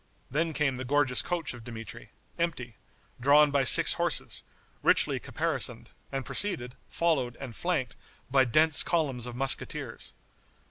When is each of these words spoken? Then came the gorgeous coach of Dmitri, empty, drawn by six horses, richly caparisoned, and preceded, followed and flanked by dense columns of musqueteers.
Then 0.31 0.53
came 0.53 0.77
the 0.77 0.83
gorgeous 0.83 1.21
coach 1.21 1.53
of 1.53 1.63
Dmitri, 1.63 2.09
empty, 2.39 2.75
drawn 3.19 3.51
by 3.51 3.63
six 3.65 3.93
horses, 3.93 4.41
richly 4.81 5.19
caparisoned, 5.19 5.91
and 6.11 6.25
preceded, 6.25 6.73
followed 6.89 7.37
and 7.39 7.55
flanked 7.55 7.95
by 8.27 8.45
dense 8.45 8.81
columns 8.81 9.27
of 9.27 9.35
musqueteers. 9.35 10.13